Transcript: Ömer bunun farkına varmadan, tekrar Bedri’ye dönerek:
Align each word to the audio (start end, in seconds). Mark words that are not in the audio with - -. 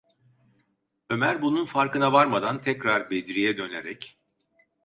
Ömer 1.09 1.41
bunun 1.41 1.65
farkına 1.65 2.11
varmadan, 2.13 2.61
tekrar 2.61 3.09
Bedri’ye 3.09 3.57
dönerek: 3.57 4.19